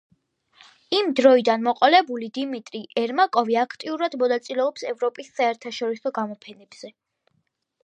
იმ 0.99 1.11
დროიდან 1.19 1.65
მოყოლებული 1.67 2.29
დიმიტრი 2.37 2.81
ერმაკოვი 3.03 3.59
აქტიურად 3.65 4.17
მონაწილეობს 4.23 4.89
ევროპის 4.95 5.33
საერთაშორისო 5.39 6.17
გამოფენებზე. 6.19 6.95